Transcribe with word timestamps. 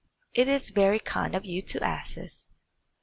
It 0.33 0.47
is 0.47 0.71
very 0.71 0.97
kind 0.99 1.35
of 1.35 1.45
you 1.45 1.61
to 1.61 1.83
ask 1.83 2.17
us." 2.17 2.47